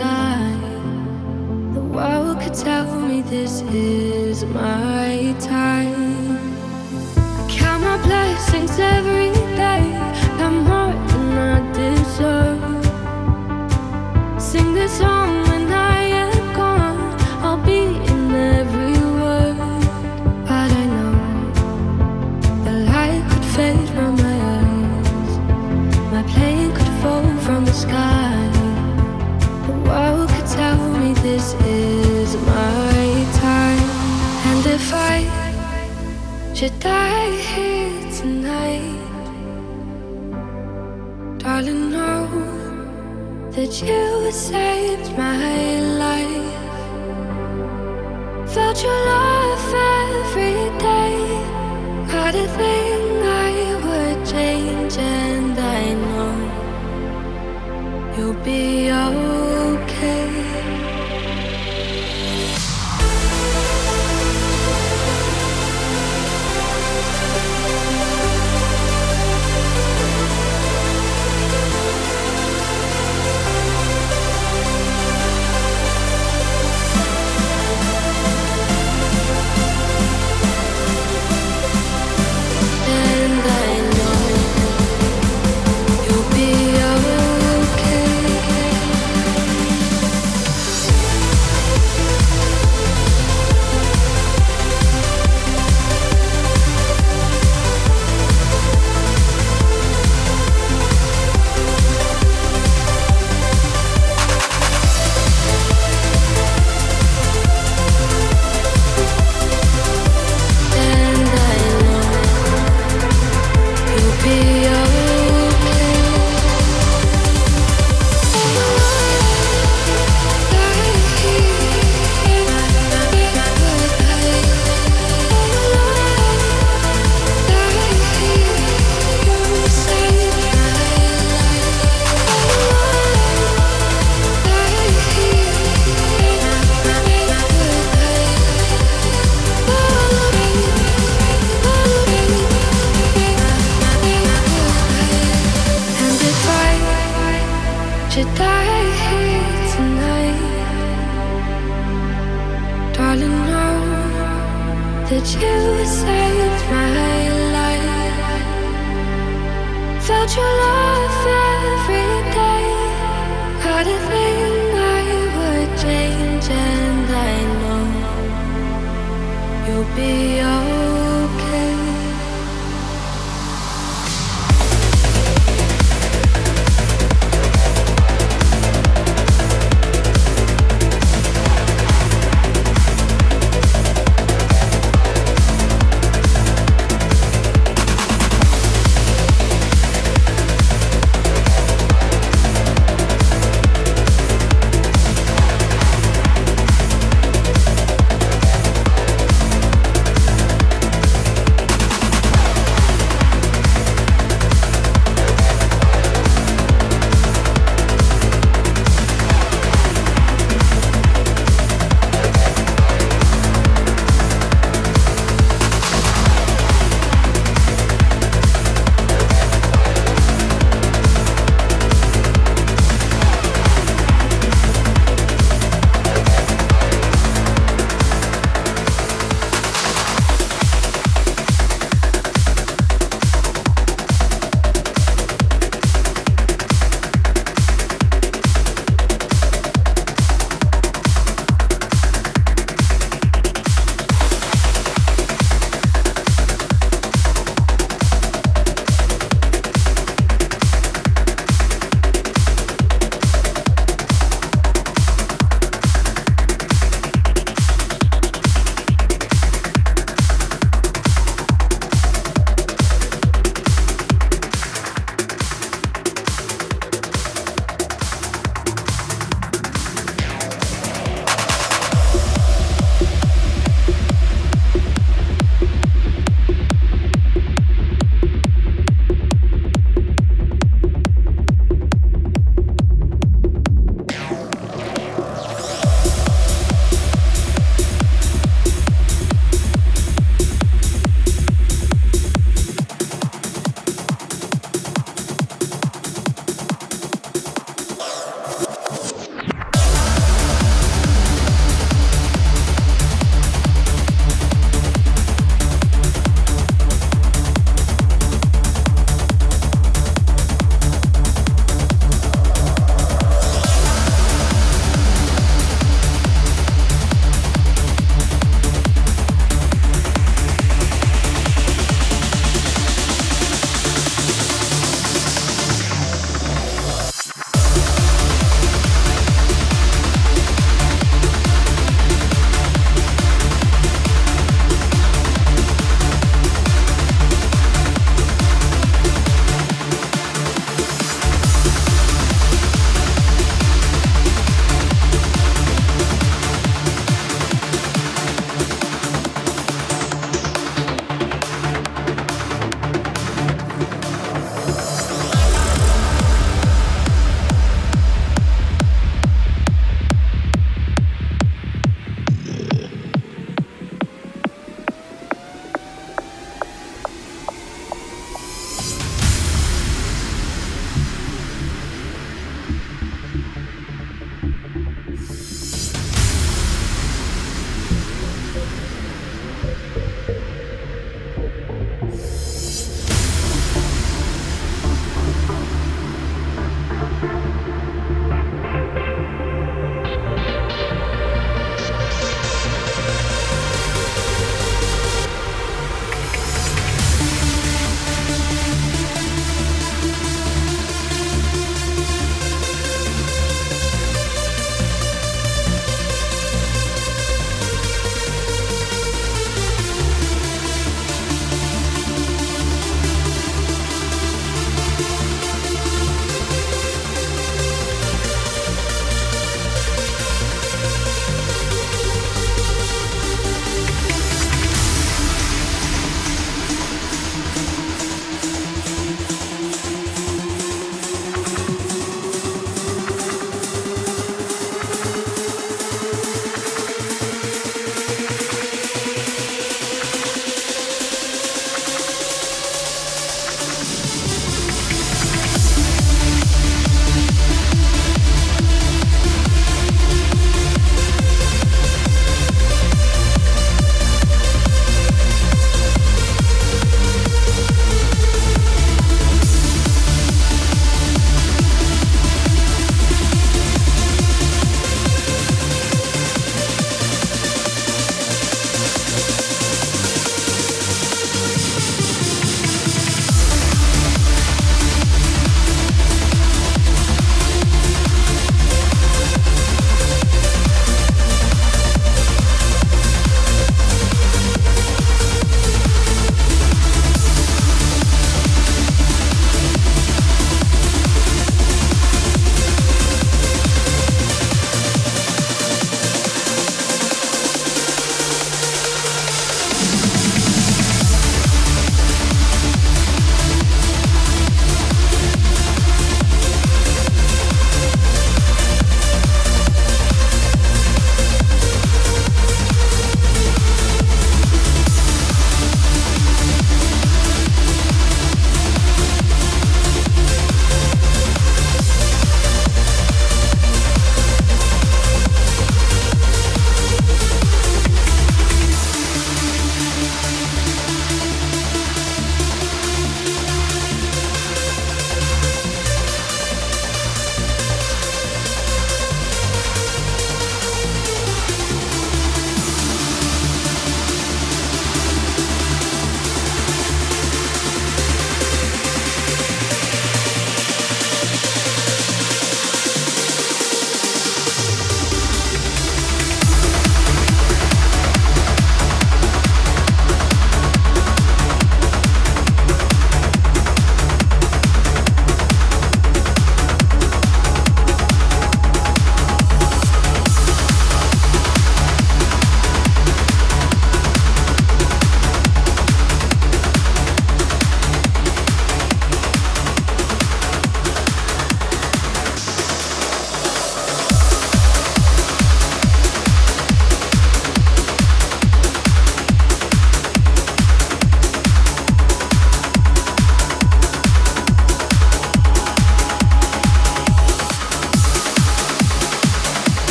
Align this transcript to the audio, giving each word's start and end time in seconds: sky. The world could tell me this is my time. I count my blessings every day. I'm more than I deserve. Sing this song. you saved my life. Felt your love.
sky. 0.00 0.50
The 1.74 1.84
world 1.94 2.40
could 2.40 2.54
tell 2.54 2.88
me 3.08 3.20
this 3.20 3.60
is 3.62 4.44
my 4.46 5.34
time. 5.38 6.38
I 7.40 7.46
count 7.50 7.82
my 7.84 7.98
blessings 8.08 8.78
every 8.78 9.32
day. 9.62 9.84
I'm 10.44 10.56
more 10.70 10.94
than 11.10 11.26
I 11.52 11.58
deserve. 11.80 12.62
Sing 14.40 14.74
this 14.74 14.92
song. 14.98 15.19
you 43.70 44.32
saved 44.32 45.16
my 45.16 45.80
life. 45.80 46.58
Felt 48.52 48.82
your 48.82 48.92
love. 49.06 49.39